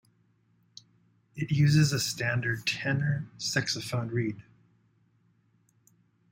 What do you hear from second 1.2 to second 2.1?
It uses a